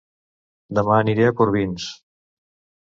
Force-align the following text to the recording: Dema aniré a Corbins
Dema 0.79 0.97
aniré 1.03 1.29
a 1.29 1.37
Corbins 1.43 1.89